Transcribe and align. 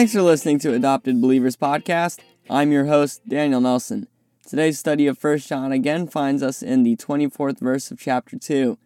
Thanks 0.00 0.14
for 0.14 0.22
listening 0.22 0.58
to 0.60 0.72
Adopted 0.72 1.20
Believers 1.20 1.58
Podcast. 1.58 2.20
I'm 2.48 2.72
your 2.72 2.86
host, 2.86 3.20
Daniel 3.28 3.60
Nelson. 3.60 4.08
Today's 4.48 4.78
study 4.78 5.06
of 5.06 5.22
1 5.22 5.40
John 5.40 5.72
again 5.72 6.06
finds 6.06 6.42
us 6.42 6.62
in 6.62 6.84
the 6.84 6.96
24th 6.96 7.60
verse 7.60 7.90
of 7.90 8.00
chapter 8.00 8.38
2. 8.38 8.78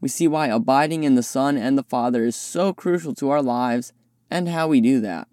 We 0.00 0.08
see 0.08 0.26
why 0.26 0.46
abiding 0.46 1.04
in 1.04 1.16
the 1.16 1.22
Son 1.22 1.58
and 1.58 1.76
the 1.76 1.82
Father 1.82 2.24
is 2.24 2.34
so 2.34 2.72
crucial 2.72 3.14
to 3.16 3.28
our 3.28 3.42
lives 3.42 3.92
and 4.30 4.48
how 4.48 4.68
we 4.68 4.80
do 4.80 5.02
that. 5.02 5.28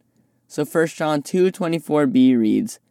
So 0.50 0.66
1 0.66 0.88
John 0.98 1.22
2:24b 1.22 2.36
reads, 2.36 2.82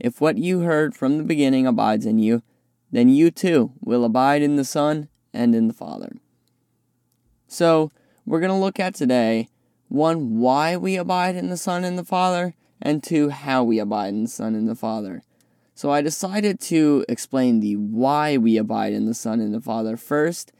"If 0.00 0.20
what 0.20 0.36
you 0.36 0.62
heard 0.62 0.96
from 0.96 1.16
the 1.16 1.22
beginning 1.22 1.64
abides 1.64 2.06
in 2.06 2.18
you, 2.18 2.42
then 2.90 3.08
you 3.08 3.30
too 3.30 3.70
will 3.80 4.04
abide 4.04 4.42
in 4.42 4.56
the 4.56 4.64
Son 4.64 5.06
and 5.32 5.54
in 5.54 5.68
the 5.68 5.72
Father." 5.72 6.16
So, 7.46 7.92
we're 8.26 8.40
going 8.40 8.50
to 8.50 8.58
look 8.58 8.80
at 8.80 8.96
today 8.96 9.48
one, 9.94 10.38
why 10.38 10.76
we 10.76 10.96
abide 10.96 11.36
in 11.36 11.48
the 11.48 11.56
Son 11.56 11.84
and 11.84 11.96
the 11.96 12.04
Father, 12.04 12.54
and 12.82 13.02
two, 13.02 13.30
how 13.30 13.62
we 13.62 13.78
abide 13.78 14.08
in 14.08 14.24
the 14.24 14.28
Son 14.30 14.54
and 14.54 14.68
the 14.68 14.74
Father. 14.74 15.22
So 15.74 15.90
I 15.90 16.02
decided 16.02 16.60
to 16.62 17.04
explain 17.08 17.60
the 17.60 17.76
why 17.76 18.36
we 18.36 18.56
abide 18.56 18.92
in 18.92 19.06
the 19.06 19.14
Son 19.14 19.40
and 19.40 19.54
the 19.54 19.60
Father 19.60 19.96
first. 19.96 20.52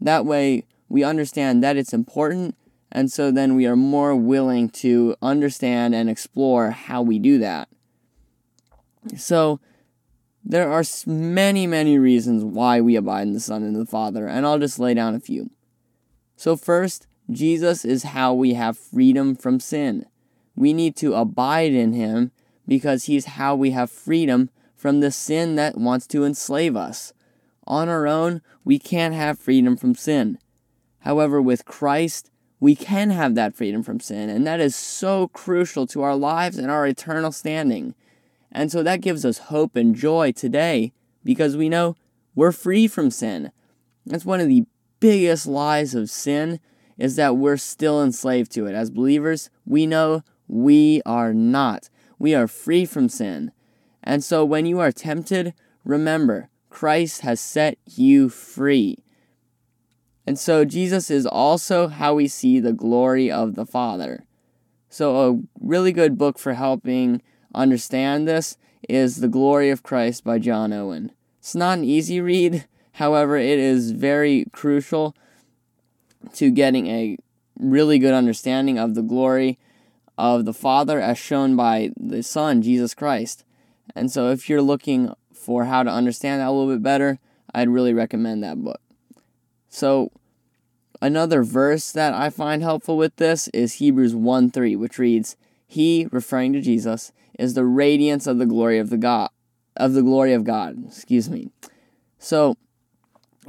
That 0.00 0.26
way 0.26 0.66
we 0.88 1.02
understand 1.02 1.62
that 1.62 1.76
it's 1.76 1.94
important, 1.94 2.56
and 2.90 3.10
so 3.10 3.30
then 3.30 3.56
we 3.56 3.66
are 3.66 3.76
more 3.76 4.14
willing 4.14 4.68
to 4.70 5.16
understand 5.22 5.94
and 5.94 6.10
explore 6.10 6.70
how 6.70 7.02
we 7.02 7.18
do 7.18 7.38
that. 7.38 7.68
So 9.16 9.60
there 10.44 10.70
are 10.70 10.84
many, 11.06 11.66
many 11.66 11.98
reasons 11.98 12.44
why 12.44 12.80
we 12.80 12.96
abide 12.96 13.22
in 13.22 13.32
the 13.32 13.40
Son 13.40 13.62
and 13.62 13.76
the 13.76 13.86
Father, 13.86 14.26
and 14.26 14.44
I'll 14.44 14.58
just 14.58 14.78
lay 14.78 14.94
down 14.94 15.14
a 15.14 15.20
few. 15.20 15.50
So, 16.36 16.56
first, 16.56 17.06
Jesus 17.30 17.84
is 17.84 18.02
how 18.02 18.34
we 18.34 18.54
have 18.54 18.76
freedom 18.76 19.34
from 19.34 19.60
sin. 19.60 20.06
We 20.54 20.72
need 20.72 20.96
to 20.96 21.14
abide 21.14 21.72
in 21.72 21.92
him 21.92 22.32
because 22.66 23.04
he's 23.04 23.24
how 23.24 23.54
we 23.54 23.70
have 23.70 23.90
freedom 23.90 24.50
from 24.76 25.00
the 25.00 25.10
sin 25.10 25.54
that 25.56 25.78
wants 25.78 26.06
to 26.08 26.24
enslave 26.24 26.76
us. 26.76 27.12
On 27.66 27.88
our 27.88 28.06
own, 28.06 28.42
we 28.64 28.78
can't 28.78 29.14
have 29.14 29.38
freedom 29.38 29.76
from 29.76 29.94
sin. 29.94 30.38
However, 31.00 31.40
with 31.40 31.64
Christ, 31.64 32.30
we 32.60 32.74
can 32.74 33.10
have 33.10 33.34
that 33.34 33.54
freedom 33.54 33.82
from 33.82 33.98
sin, 33.98 34.28
and 34.28 34.46
that 34.46 34.60
is 34.60 34.76
so 34.76 35.28
crucial 35.28 35.86
to 35.88 36.02
our 36.02 36.14
lives 36.14 36.58
and 36.58 36.70
our 36.70 36.86
eternal 36.86 37.32
standing. 37.32 37.94
And 38.52 38.70
so 38.70 38.82
that 38.82 39.00
gives 39.00 39.24
us 39.24 39.38
hope 39.38 39.74
and 39.74 39.96
joy 39.96 40.32
today 40.32 40.92
because 41.24 41.56
we 41.56 41.68
know 41.68 41.96
we're 42.34 42.52
free 42.52 42.86
from 42.86 43.10
sin. 43.10 43.50
That's 44.06 44.24
one 44.24 44.40
of 44.40 44.48
the 44.48 44.64
biggest 45.00 45.46
lies 45.46 45.94
of 45.94 46.10
sin 46.10 46.60
is 47.02 47.16
that 47.16 47.36
we're 47.36 47.56
still 47.56 48.00
enslaved 48.00 48.52
to 48.52 48.64
it. 48.66 48.76
As 48.76 48.88
believers, 48.88 49.50
we 49.66 49.86
know 49.86 50.22
we 50.46 51.02
are 51.04 51.34
not. 51.34 51.90
We 52.16 52.32
are 52.32 52.46
free 52.46 52.84
from 52.84 53.08
sin. 53.08 53.50
And 54.04 54.22
so 54.22 54.44
when 54.44 54.66
you 54.66 54.78
are 54.78 54.92
tempted, 54.92 55.52
remember, 55.84 56.48
Christ 56.70 57.22
has 57.22 57.40
set 57.40 57.76
you 57.86 58.28
free. 58.28 59.02
And 60.28 60.38
so 60.38 60.64
Jesus 60.64 61.10
is 61.10 61.26
also 61.26 61.88
how 61.88 62.14
we 62.14 62.28
see 62.28 62.60
the 62.60 62.72
glory 62.72 63.28
of 63.28 63.56
the 63.56 63.66
Father. 63.66 64.24
So, 64.88 65.16
a 65.16 65.40
really 65.58 65.90
good 65.90 66.16
book 66.16 66.38
for 66.38 66.54
helping 66.54 67.20
understand 67.52 68.28
this 68.28 68.56
is 68.88 69.16
The 69.16 69.26
Glory 69.28 69.70
of 69.70 69.82
Christ 69.82 70.22
by 70.22 70.38
John 70.38 70.72
Owen. 70.72 71.10
It's 71.40 71.56
not 71.56 71.78
an 71.78 71.84
easy 71.84 72.20
read, 72.20 72.68
however, 72.92 73.36
it 73.36 73.58
is 73.58 73.90
very 73.90 74.44
crucial 74.52 75.16
to 76.34 76.50
getting 76.50 76.86
a 76.86 77.16
really 77.58 77.98
good 77.98 78.14
understanding 78.14 78.78
of 78.78 78.94
the 78.94 79.02
glory 79.02 79.58
of 80.18 80.44
the 80.44 80.54
Father 80.54 81.00
as 81.00 81.18
shown 81.18 81.56
by 81.56 81.90
the 81.96 82.22
Son, 82.22 82.62
Jesus 82.62 82.94
Christ. 82.94 83.44
And 83.94 84.10
so, 84.10 84.30
if 84.30 84.48
you're 84.48 84.62
looking 84.62 85.12
for 85.32 85.64
how 85.64 85.82
to 85.82 85.90
understand 85.90 86.40
that 86.40 86.48
a 86.48 86.52
little 86.52 86.72
bit 86.72 86.82
better, 86.82 87.18
I'd 87.54 87.68
really 87.68 87.92
recommend 87.92 88.42
that 88.42 88.62
book. 88.62 88.80
So, 89.68 90.12
another 91.00 91.42
verse 91.42 91.92
that 91.92 92.14
I 92.14 92.30
find 92.30 92.62
helpful 92.62 92.96
with 92.96 93.16
this 93.16 93.48
is 93.48 93.74
Hebrews 93.74 94.14
1 94.14 94.50
3, 94.50 94.76
which 94.76 94.98
reads, 94.98 95.36
He, 95.66 96.06
referring 96.10 96.52
to 96.52 96.60
Jesus, 96.60 97.12
is 97.38 97.54
the 97.54 97.64
radiance 97.64 98.26
of 98.26 98.38
the 98.38 98.46
glory 98.46 98.78
of 98.78 98.90
the 98.90 98.98
God 98.98 99.30
of 99.76 99.94
the 99.94 100.02
glory 100.02 100.32
of 100.32 100.44
God. 100.44 100.84
Excuse 100.86 101.28
me. 101.30 101.50
So 102.18 102.56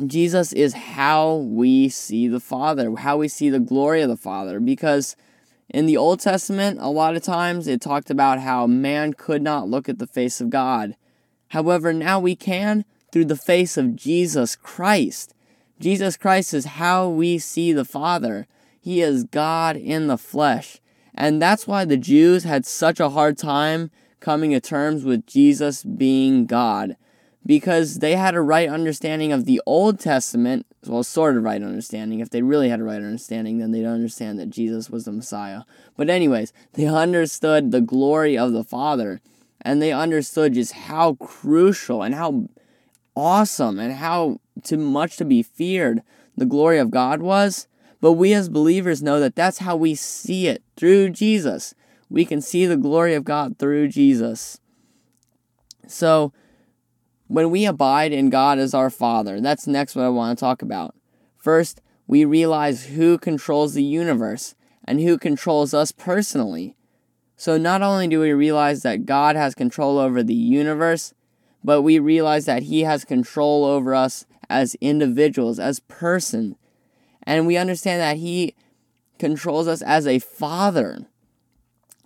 Jesus 0.08 0.52
is 0.54 0.74
how 0.74 1.36
we 1.36 1.88
see 1.88 2.28
the 2.28 2.40
Father, 2.40 2.96
how 2.96 3.18
we 3.18 3.28
see 3.28 3.50
the 3.50 3.59
glory 3.59 4.02
of 4.02 4.09
the 4.09 4.18
Father, 4.18 4.59
because 4.59 5.16
in 5.70 5.86
the 5.86 5.98
Old 5.98 6.20
Testament, 6.20 6.80
a 6.81 6.90
lot 6.90 7.16
of 7.16 7.22
times 7.22 7.68
it 7.68 7.80
talked 7.80 8.09
about 8.09 8.40
how 8.40 8.66
man 8.66 9.14
could 9.14 9.44
not 9.44 9.70
look 9.70 9.88
at 9.88 10.00
the 10.00 10.08
face 10.08 10.42
of 10.42 10.50
God. 10.50 10.96
However, 11.50 11.94
now 11.94 12.20
we 12.20 12.36
can 12.36 12.86
through 13.12 13.26
the 13.26 13.36
face 13.36 13.78
of 13.78 13.96
Jesus 13.96 14.56
Christ. 14.56 15.36
Jesus 15.80 16.18
Christ 16.18 16.56
is 16.56 16.66
how 16.66 17.08
we 17.08 17.38
see 17.38 17.72
the 17.72 17.86
Father. 17.86 18.48
He 18.81 19.02
is 19.02 19.24
God 19.25 19.75
in 19.75 20.08
the 20.08 20.18
flesh. 20.18 20.80
And 21.14 21.40
that's 21.40 21.68
why 21.68 21.86
the 21.86 21.98
Jews 21.98 22.44
had 22.46 22.66
such 22.66 23.00
a 23.00 23.10
hard 23.10 23.38
time 23.38 23.92
coming 24.20 24.52
to 24.52 24.60
terms 24.60 25.04
with 25.04 25.28
Jesus 25.28 25.84
being 25.84 26.48
God 26.48 26.96
because 27.46 28.00
they 28.00 28.16
had 28.16 28.36
a 28.36 28.42
right 28.42 28.70
understanding 28.70 29.31
of 29.34 29.46
the 29.46 29.62
Old 29.66 30.00
Testament, 30.00 30.66
well, 30.86 31.04
sort 31.04 31.36
of 31.36 31.44
right 31.44 31.62
understanding. 31.62 32.20
If 32.20 32.30
they 32.30 32.42
really 32.42 32.70
had 32.70 32.80
a 32.80 32.84
right 32.84 32.96
understanding, 32.96 33.58
then 33.58 33.72
they'd 33.72 33.86
understand 33.86 34.40
that 34.40 34.50
Jesus 34.50 34.90
was 34.90 35.06
the 35.06 35.12
Messiah. 35.12 35.64
But, 35.98 36.09
anyways, 36.09 36.54
they 36.74 36.86
understood 36.86 37.72
the 37.72 37.81
glory 37.81 38.38
of 38.38 38.54
the 38.54 38.64
Father, 38.64 39.22
and 39.62 39.81
they 39.81 39.92
understood 39.92 40.54
just 40.54 40.74
how 40.74 41.16
crucial 41.16 42.02
and 42.02 42.16
how 42.16 42.48
awesome 43.16 43.80
and 43.80 43.94
how 43.94 44.40
too 44.64 44.78
much 44.78 45.18
to 45.18 45.25
be 45.25 45.44
feared 45.44 46.02
the 46.36 46.46
glory 46.46 46.80
of 46.80 46.92
God 46.92 47.22
was. 47.22 47.68
But 48.02 48.14
we 48.14 48.34
as 48.34 48.50
believers 48.50 49.04
know 49.04 49.20
that 49.20 49.36
that's 49.36 49.60
how 49.60 49.75
we 49.75 49.96
see 49.96 50.48
it 50.48 50.64
through 50.75 51.12
Jesus. 51.12 51.74
We 52.10 52.25
can 52.25 52.42
see 52.42 52.66
the 52.66 52.78
glory 52.78 53.14
of 53.14 53.24
God 53.24 53.58
through 53.58 53.88
Jesus. 53.90 54.60
So, 55.88 56.34
when 57.33 57.49
we 57.49 57.66
abide 57.66 58.11
in 58.11 58.29
God 58.29 58.59
as 58.59 58.75
our 58.75 58.91
Father, 58.91 59.41
that's 59.41 59.66
next 59.66 59.95
what 59.95 60.05
I 60.05 60.09
want 60.09 60.38
to 60.38 60.39
talk 60.39 60.61
about. 60.61 60.94
First, 61.35 61.81
we 62.05 62.25
realize 62.25 62.85
who 62.85 63.17
controls 63.17 63.73
the 63.73 63.81
universe 63.81 64.53
and 64.85 64.99
who 64.99 65.17
controls 65.17 65.73
us 65.73 65.91
personally. 65.91 66.75
So, 67.35 67.57
not 67.57 67.81
only 67.81 68.07
do 68.07 68.19
we 68.19 68.33
realize 68.33 68.83
that 68.83 69.07
God 69.07 69.35
has 69.35 69.55
control 69.55 69.97
over 69.97 70.21
the 70.21 70.35
universe, 70.35 71.16
but 71.63 71.81
we 71.81 71.97
realize 71.97 72.45
that 72.45 72.63
He 72.63 72.81
has 72.81 73.03
control 73.03 73.65
over 73.65 73.95
us 73.95 74.27
as 74.47 74.75
individuals, 74.75 75.57
as 75.57 75.79
person. 75.79 76.55
And 77.23 77.47
we 77.47 77.57
understand 77.57 78.00
that 78.00 78.17
He 78.17 78.53
controls 79.17 79.67
us 79.67 79.81
as 79.81 80.05
a 80.05 80.19
father 80.19 81.07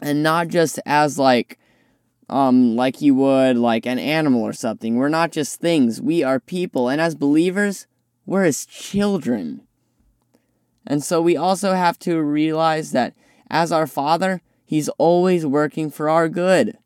and 0.01 0.23
not 0.23 0.47
just 0.47 0.79
as 0.85 1.19
like 1.19 1.59
um, 2.29 2.75
like 2.75 3.01
you 3.01 3.15
would 3.15 3.57
like 3.57 3.85
an 3.85 3.99
animal 3.99 4.41
or 4.41 4.53
something. 4.53 4.95
We're 4.95 5.09
not 5.09 5.31
just 5.31 5.59
things, 5.59 6.01
we 6.01 6.23
are 6.23 6.39
people. 6.39 6.89
And 6.89 6.99
as 6.99 7.15
believers, 7.15 7.87
we're 8.25 8.43
his 8.43 8.65
children. 8.65 9.61
And 10.85 11.03
so 11.03 11.21
we 11.21 11.35
also 11.35 11.73
have 11.73 11.99
to 11.99 12.21
realize 12.21 12.91
that 12.91 13.13
as 13.49 13.71
our 13.71 13.87
Father, 13.87 14.41
He's 14.65 14.89
always 14.97 15.45
working 15.45 15.89
for 15.89 16.09
our 16.09 16.27
good. 16.27 16.77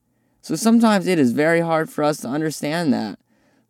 So 0.42 0.56
sometimes 0.56 1.08
it 1.08 1.18
is 1.18 1.32
very 1.32 1.62
hard 1.62 1.90
for 1.90 2.04
us 2.04 2.18
to 2.22 2.28
understand 2.28 2.94
that. 2.94 3.18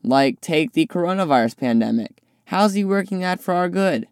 Like, 0.03 0.41
take 0.41 0.73
the 0.73 0.85
coronavirus 0.85 1.57
pandemic. 1.57 2.21
How's 2.45 2.73
He 2.73 2.83
working 2.83 3.19
that 3.21 3.39
for 3.39 3.53
our 3.53 3.69
good? 3.69 4.07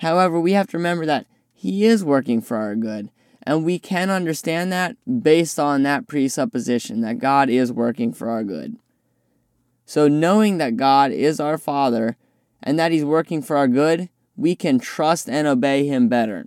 However, 0.00 0.40
we 0.40 0.52
have 0.52 0.68
to 0.68 0.78
remember 0.78 1.04
that 1.04 1.26
He 1.52 1.84
is 1.84 2.02
working 2.02 2.40
for 2.40 2.56
our 2.56 2.74
good. 2.74 3.10
And 3.50 3.64
we 3.64 3.80
can 3.80 4.10
understand 4.10 4.70
that 4.70 4.94
based 5.24 5.58
on 5.58 5.82
that 5.82 6.06
presupposition 6.06 7.00
that 7.00 7.18
God 7.18 7.50
is 7.50 7.72
working 7.72 8.12
for 8.12 8.30
our 8.30 8.44
good. 8.44 8.76
So, 9.84 10.06
knowing 10.06 10.58
that 10.58 10.76
God 10.76 11.10
is 11.10 11.40
our 11.40 11.58
Father 11.58 12.16
and 12.62 12.78
that 12.78 12.92
He's 12.92 13.04
working 13.04 13.42
for 13.42 13.56
our 13.56 13.66
good, 13.66 14.08
we 14.36 14.54
can 14.54 14.78
trust 14.78 15.28
and 15.28 15.48
obey 15.48 15.84
Him 15.84 16.08
better. 16.08 16.46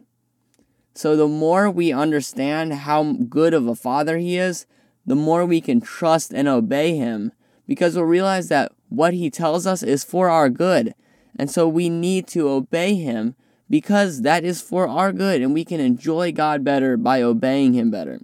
So, 0.95 1.17
the 1.17 1.27
more 1.27 1.69
we 1.69 1.91
understand 1.91 2.73
how 2.73 3.17
good 3.27 3.53
of 3.53 3.67
a 3.67 3.75
Father 3.75 4.17
He 4.17 4.37
is, 4.37 4.65
the 5.05 5.13
more 5.13 5.45
we 5.45 5.59
can 5.59 5.81
trust 5.81 6.33
and 6.33 6.47
obey 6.47 6.95
Him 6.95 7.33
because 7.67 7.97
we'll 7.97 8.05
realize 8.05 8.47
that 8.47 8.71
what 8.87 9.13
He 9.13 9.29
tells 9.29 9.67
us 9.67 9.83
is 9.83 10.05
for 10.05 10.29
our 10.29 10.49
good. 10.49 10.95
And 11.37 11.51
so, 11.51 11.67
we 11.67 11.89
need 11.89 12.27
to 12.27 12.47
obey 12.47 12.95
Him 12.95 13.35
because 13.69 14.21
that 14.21 14.43
is 14.43 14.61
for 14.61 14.87
our 14.87 15.11
good 15.11 15.41
and 15.41 15.53
we 15.53 15.65
can 15.65 15.79
enjoy 15.79 16.31
God 16.31 16.63
better 16.63 16.97
by 16.97 17.21
obeying 17.21 17.73
Him 17.73 17.91
better. 17.91 18.19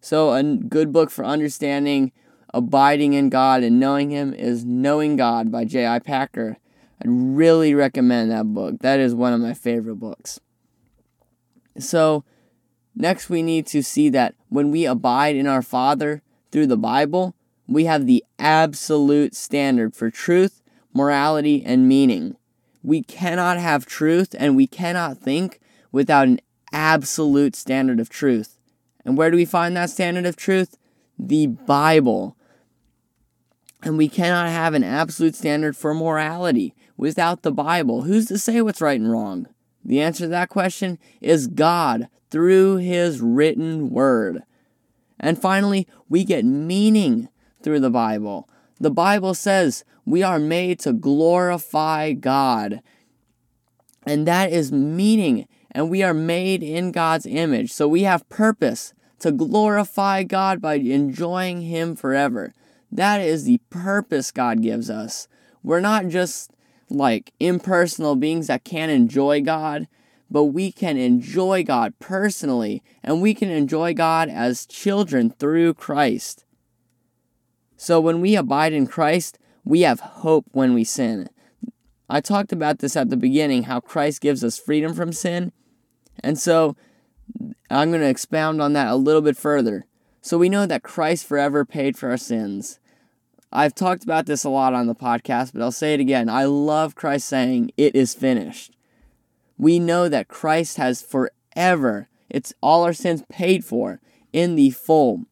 So, 0.00 0.32
a 0.32 0.42
good 0.42 0.92
book 0.92 1.10
for 1.10 1.24
understanding 1.24 2.12
abiding 2.52 3.14
in 3.14 3.30
God 3.30 3.62
and 3.62 3.80
knowing 3.80 4.10
Him 4.10 4.32
is 4.32 4.64
Knowing 4.64 5.16
God 5.16 5.50
by 5.50 5.64
J.I. 5.64 5.98
Packer. 6.00 6.58
I'd 7.00 7.08
really 7.08 7.74
recommend 7.74 8.30
that 8.30 8.52
book. 8.54 8.80
That 8.80 9.00
is 9.00 9.14
one 9.14 9.32
of 9.32 9.40
my 9.40 9.54
favorite 9.54 9.96
books. 9.96 10.38
So, 11.78 12.24
Next, 12.96 13.28
we 13.28 13.42
need 13.42 13.66
to 13.68 13.82
see 13.82 14.08
that 14.10 14.34
when 14.48 14.70
we 14.70 14.86
abide 14.86 15.34
in 15.34 15.46
our 15.46 15.62
Father 15.62 16.22
through 16.52 16.68
the 16.68 16.76
Bible, 16.76 17.34
we 17.66 17.86
have 17.86 18.06
the 18.06 18.24
absolute 18.38 19.34
standard 19.34 19.96
for 19.96 20.10
truth, 20.10 20.62
morality, 20.92 21.62
and 21.64 21.88
meaning. 21.88 22.36
We 22.84 23.02
cannot 23.02 23.56
have 23.56 23.86
truth 23.86 24.34
and 24.38 24.54
we 24.54 24.66
cannot 24.66 25.18
think 25.18 25.58
without 25.90 26.28
an 26.28 26.40
absolute 26.70 27.56
standard 27.56 27.98
of 27.98 28.10
truth. 28.10 28.58
And 29.06 29.16
where 29.16 29.30
do 29.30 29.36
we 29.36 29.46
find 29.46 29.74
that 29.76 29.90
standard 29.90 30.26
of 30.26 30.36
truth? 30.36 30.76
The 31.18 31.46
Bible. 31.46 32.36
And 33.82 33.96
we 33.96 34.08
cannot 34.08 34.48
have 34.48 34.74
an 34.74 34.84
absolute 34.84 35.34
standard 35.34 35.76
for 35.76 35.94
morality 35.94 36.74
without 36.96 37.42
the 37.42 37.52
Bible. 37.52 38.02
Who's 38.02 38.26
to 38.26 38.38
say 38.38 38.60
what's 38.60 38.82
right 38.82 39.00
and 39.00 39.10
wrong? 39.10 39.46
The 39.82 40.00
answer 40.00 40.24
to 40.24 40.28
that 40.28 40.50
question 40.50 40.98
is 41.22 41.46
God 41.46 42.08
through 42.30 42.76
His 42.76 43.20
written 43.20 43.90
word. 43.90 44.42
And 45.18 45.40
finally, 45.40 45.86
we 46.08 46.24
get 46.24 46.44
meaning 46.44 47.28
through 47.62 47.80
the 47.80 47.90
Bible. 47.90 48.48
The 48.80 48.90
Bible 48.90 49.34
says 49.34 49.84
we 50.04 50.22
are 50.22 50.38
made 50.38 50.78
to 50.80 50.92
glorify 50.92 52.12
God. 52.12 52.80
And 54.06 54.26
that 54.26 54.52
is 54.52 54.72
meaning. 54.72 55.46
And 55.70 55.90
we 55.90 56.02
are 56.02 56.14
made 56.14 56.62
in 56.62 56.92
God's 56.92 57.26
image. 57.26 57.72
So 57.72 57.88
we 57.88 58.02
have 58.02 58.28
purpose 58.28 58.94
to 59.20 59.32
glorify 59.32 60.22
God 60.22 60.60
by 60.60 60.74
enjoying 60.74 61.62
Him 61.62 61.96
forever. 61.96 62.52
That 62.92 63.20
is 63.20 63.44
the 63.44 63.60
purpose 63.70 64.30
God 64.30 64.62
gives 64.62 64.90
us. 64.90 65.26
We're 65.62 65.80
not 65.80 66.08
just 66.08 66.52
like 66.90 67.32
impersonal 67.40 68.16
beings 68.16 68.46
that 68.46 68.64
can't 68.64 68.92
enjoy 68.92 69.40
God, 69.40 69.88
but 70.30 70.44
we 70.44 70.70
can 70.70 70.96
enjoy 70.96 71.64
God 71.64 71.98
personally, 71.98 72.82
and 73.02 73.22
we 73.22 73.34
can 73.34 73.50
enjoy 73.50 73.94
God 73.94 74.28
as 74.28 74.66
children 74.66 75.30
through 75.30 75.74
Christ. 75.74 76.44
So 77.76 78.00
when 78.00 78.20
we 78.20 78.36
abide 78.36 78.72
in 78.72 78.86
Christ, 78.86 79.38
we 79.64 79.82
have 79.82 80.00
hope 80.00 80.46
when 80.52 80.74
we 80.74 80.84
sin. 80.84 81.28
I 82.08 82.20
talked 82.20 82.52
about 82.52 82.78
this 82.78 82.96
at 82.96 83.10
the 83.10 83.16
beginning 83.16 83.64
how 83.64 83.80
Christ 83.80 84.20
gives 84.20 84.44
us 84.44 84.58
freedom 84.58 84.94
from 84.94 85.12
sin. 85.12 85.52
And 86.22 86.38
so 86.38 86.76
I'm 87.70 87.90
going 87.90 88.02
to 88.02 88.08
expound 88.08 88.60
on 88.60 88.74
that 88.74 88.88
a 88.88 88.96
little 88.96 89.22
bit 89.22 89.36
further. 89.36 89.86
So 90.20 90.38
we 90.38 90.48
know 90.48 90.66
that 90.66 90.82
Christ 90.82 91.26
forever 91.26 91.64
paid 91.64 91.96
for 91.96 92.10
our 92.10 92.16
sins. 92.16 92.78
I've 93.52 93.74
talked 93.74 94.04
about 94.04 94.26
this 94.26 94.44
a 94.44 94.50
lot 94.50 94.74
on 94.74 94.86
the 94.86 94.94
podcast, 94.94 95.52
but 95.52 95.62
I'll 95.62 95.72
say 95.72 95.94
it 95.94 96.00
again. 96.00 96.28
I 96.28 96.44
love 96.44 96.94
Christ 96.94 97.28
saying, 97.28 97.70
It 97.76 97.94
is 97.94 98.14
finished. 98.14 98.76
We 99.56 99.78
know 99.78 100.08
that 100.08 100.28
Christ 100.28 100.76
has 100.76 101.02
forever, 101.02 102.08
it's 102.28 102.52
all 102.60 102.82
our 102.82 102.92
sins 102.92 103.22
paid 103.28 103.64
for 103.64 104.00
in 104.32 104.56
the 104.56 104.70
full. 104.70 105.26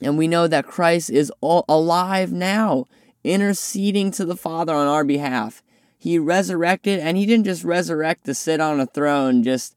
And 0.00 0.16
we 0.16 0.28
know 0.28 0.46
that 0.46 0.66
Christ 0.66 1.10
is 1.10 1.32
alive 1.42 2.32
now, 2.32 2.86
interceding 3.24 4.10
to 4.12 4.24
the 4.24 4.36
Father 4.36 4.74
on 4.74 4.86
our 4.86 5.04
behalf. 5.04 5.62
He 5.98 6.18
resurrected, 6.18 7.00
and 7.00 7.16
He 7.16 7.26
didn't 7.26 7.46
just 7.46 7.64
resurrect 7.64 8.24
to 8.26 8.34
sit 8.34 8.60
on 8.60 8.78
a 8.78 8.86
throne, 8.86 9.42
just 9.42 9.74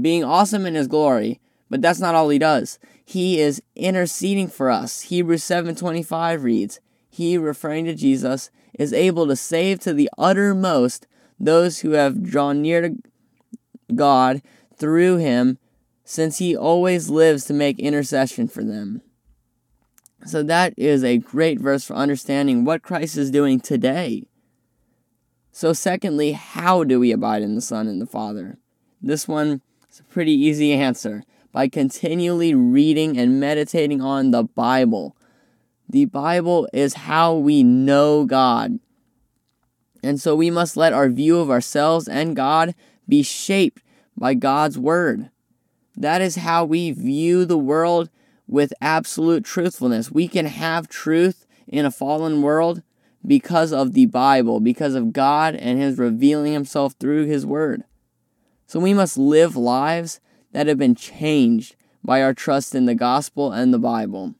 being 0.00 0.22
awesome 0.22 0.66
in 0.66 0.74
His 0.74 0.88
glory, 0.88 1.40
but 1.70 1.80
that's 1.80 2.00
not 2.00 2.14
all 2.14 2.28
He 2.28 2.38
does. 2.38 2.78
He 3.04 3.40
is 3.40 3.62
interceding 3.74 4.48
for 4.48 4.70
us. 4.70 5.02
Hebrews 5.02 5.42
7:25 5.42 6.44
reads, 6.44 6.80
"He 7.10 7.38
referring 7.38 7.86
to 7.86 7.94
Jesus 7.94 8.50
is 8.78 8.92
able 8.92 9.26
to 9.26 9.36
save 9.36 9.80
to 9.80 9.92
the 9.92 10.10
uttermost 10.18 11.06
those 11.40 11.80
who 11.80 11.90
have 11.92 12.22
drawn 12.22 12.62
near 12.62 12.82
to 12.82 12.96
God 13.94 14.42
through 14.76 15.16
him, 15.16 15.58
since 16.04 16.38
he 16.38 16.56
always 16.56 17.10
lives 17.10 17.44
to 17.46 17.54
make 17.54 17.78
intercession 17.78 18.48
for 18.48 18.62
them." 18.62 19.02
So 20.24 20.42
that 20.44 20.74
is 20.76 21.02
a 21.02 21.18
great 21.18 21.58
verse 21.58 21.84
for 21.84 21.94
understanding 21.94 22.64
what 22.64 22.82
Christ 22.82 23.16
is 23.16 23.30
doing 23.30 23.60
today. 23.60 24.24
So 25.50 25.72
secondly, 25.72 26.32
how 26.32 26.84
do 26.84 27.00
we 27.00 27.12
abide 27.12 27.42
in 27.42 27.54
the 27.54 27.60
Son 27.60 27.88
and 27.88 28.00
the 28.00 28.06
Father? 28.06 28.58
This 29.00 29.26
one 29.26 29.62
is 29.90 30.00
a 30.00 30.04
pretty 30.04 30.32
easy 30.32 30.72
answer 30.72 31.24
by 31.50 31.68
continually 31.68 32.54
reading 32.54 33.18
and 33.18 33.40
meditating 33.40 34.00
on 34.00 34.30
the 34.30 34.44
Bible. 34.44 35.16
The 35.88 36.06
Bible 36.06 36.68
is 36.72 36.94
how 36.94 37.34
we 37.34 37.62
know 37.62 38.24
God. 38.24 38.78
And 40.02 40.20
so 40.20 40.34
we 40.34 40.50
must 40.50 40.76
let 40.76 40.92
our 40.92 41.08
view 41.10 41.38
of 41.38 41.50
ourselves 41.50 42.08
and 42.08 42.34
God 42.34 42.74
be 43.08 43.22
shaped 43.22 43.82
by 44.16 44.34
God's 44.34 44.78
Word. 44.78 45.30
That 45.96 46.22
is 46.22 46.36
how 46.36 46.64
we 46.64 46.92
view 46.92 47.44
the 47.44 47.58
world 47.58 48.08
with 48.52 48.74
absolute 48.82 49.44
truthfulness. 49.44 50.10
We 50.10 50.28
can 50.28 50.44
have 50.44 50.86
truth 50.86 51.46
in 51.66 51.86
a 51.86 51.90
fallen 51.90 52.42
world 52.42 52.82
because 53.26 53.72
of 53.72 53.94
the 53.94 54.04
Bible, 54.06 54.60
because 54.60 54.94
of 54.94 55.14
God 55.14 55.54
and 55.54 55.80
His 55.80 55.96
revealing 55.96 56.52
Himself 56.52 56.94
through 57.00 57.24
His 57.24 57.46
Word. 57.46 57.84
So 58.66 58.78
we 58.78 58.92
must 58.92 59.16
live 59.16 59.56
lives 59.56 60.20
that 60.52 60.66
have 60.66 60.76
been 60.76 60.94
changed 60.94 61.76
by 62.04 62.22
our 62.22 62.34
trust 62.34 62.74
in 62.74 62.84
the 62.84 62.94
gospel 62.94 63.52
and 63.52 63.72
the 63.72 63.78
Bible. 63.78 64.34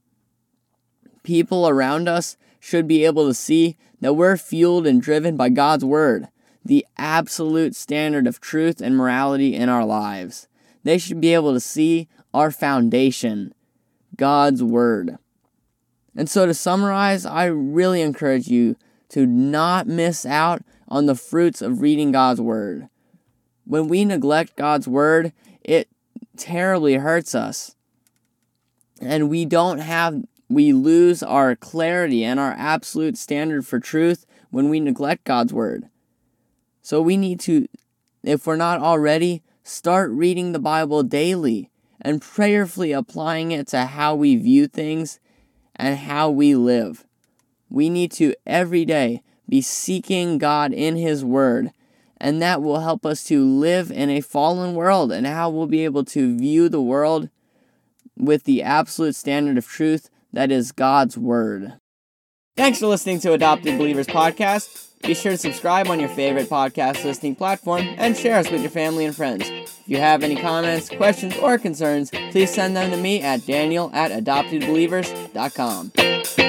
People 1.23 1.67
around 1.67 2.07
us 2.07 2.37
should 2.61 2.87
be 2.87 3.07
able 3.07 3.27
to 3.27 3.35
see 3.35 3.79
that 4.01 4.13
we're 4.13 4.37
fueled 4.37 4.87
and 4.87 5.01
driven 5.01 5.39
by 5.39 5.49
God's 5.49 5.87
Word, 5.87 6.29
the 6.63 6.85
absolute 6.99 7.75
standard 7.75 8.27
of 8.27 8.43
truth 8.43 8.83
and 8.83 8.95
morality 8.95 9.55
in 9.55 9.71
our 9.71 9.87
lives. 9.87 10.49
They 10.85 10.99
should 10.99 11.21
be 11.21 11.33
able 11.33 11.55
to 11.55 11.61
see 11.61 12.09
our 12.35 12.51
foundation, 12.51 13.55
God's 14.17 14.63
Word. 14.63 15.19
And 16.17 16.29
so, 16.29 16.47
to 16.47 16.55
summarize, 16.55 17.25
I 17.25 17.47
really 17.47 18.03
encourage 18.03 18.49
you 18.49 18.77
to 19.11 19.27
not 19.27 19.87
miss 19.87 20.27
out 20.27 20.63
on 20.89 21.07
the 21.07 21.15
fruits 21.15 21.63
of 21.63 21.81
reading 21.81 22.13
God's 22.13 22.41
Word. 22.41 22.89
When 23.65 23.89
we 23.89 24.05
neglect 24.05 24.57
God's 24.57 24.87
Word, 24.87 25.33
it 25.63 25.89
terribly 26.37 26.95
hurts 26.95 27.35
us. 27.35 27.75
And 29.01 29.31
we 29.31 29.45
don't 29.45 29.79
have, 29.79 30.23
we 30.49 30.73
lose 30.73 31.23
our 31.23 31.57
clarity 31.57 32.25
and 32.25 32.39
our 32.39 32.53
absolute 32.53 33.17
standard 33.17 33.67
for 33.67 33.81
truth 33.81 34.27
when 34.51 34.69
we 34.69 34.81
neglect 34.81 35.25
God's 35.25 35.53
Word. 35.53 35.89
So 36.83 37.01
we 37.01 37.17
need 37.17 37.41
to, 37.41 37.67
if 38.23 38.47
we're 38.47 38.57
not 38.57 38.81
already, 38.81 39.43
start 39.65 40.11
reading 40.11 40.53
the 40.53 40.59
Bible 40.59 41.03
daily 41.03 41.71
and 42.03 42.21
prayerfully 42.21 42.93
applying 42.93 43.53
it 43.53 43.69
to 43.69 43.87
how 43.87 44.15
we 44.15 44.37
view 44.37 44.67
things 44.67 45.19
and 45.75 45.97
how 45.97 46.29
we 46.29 46.55
live. 46.55 47.07
We 47.71 47.89
need 47.89 48.13
to 48.13 48.35
every 48.47 48.85
day 48.85 49.23
be 49.49 49.63
seeking 49.63 50.37
God 50.37 50.75
in 50.75 50.97
His 50.97 51.25
Word 51.25 51.73
and 52.23 52.41
that 52.41 52.63
will 52.63 52.79
help 52.79 53.05
us 53.05 53.25
to 53.25 53.45
live 53.45 53.91
in 53.91 54.09
a 54.09 54.21
fallen 54.21 54.75
world 54.75 55.11
and 55.11 55.27
how 55.27 55.51
we'll 55.51 55.67
be 55.67 55.85
able 55.85 56.05
to 56.05 56.39
view 56.39 56.69
the 56.69 56.81
world 56.81 57.29
with 58.17 58.45
the 58.45 58.63
absolute 58.63 59.17
standard 59.17 59.59
of 59.59 59.67
truth 59.67 60.09
that 60.33 60.53
is 60.53 60.71
God's 60.71 61.19
Word. 61.19 61.75
Thanks 62.57 62.79
for 62.79 62.87
listening 62.87 63.19
to 63.21 63.33
Adopted 63.33 63.77
Believers 63.77 64.07
Podcast. 64.07 64.92
Be 65.03 65.15
sure 65.15 65.33
to 65.33 65.39
subscribe 65.39 65.89
on 65.89 66.01
your 66.01 66.09
favorite 66.09 66.49
podcast 66.49 67.05
listening 67.05 67.35
platform 67.35 67.83
and 67.99 68.17
share 68.17 68.39
us 68.39 68.51
with 68.51 68.61
your 68.61 68.71
family 68.71 69.05
and 69.05 69.15
friends. 69.15 69.51
If 69.51 69.83
you 69.87 69.99
have 69.99 70.23
any 70.23 70.37
comments, 70.37 70.89
questions, 70.89 71.37
or 71.37 71.59
concerns, 71.59 72.11
please 72.31 72.55
send 72.55 72.77
them 72.77 72.91
to 72.91 72.97
me 72.97 73.21
at 73.21 73.45
daniel 73.45 73.91
at 73.93 74.13
adoptedbelievers.com. 74.13 76.42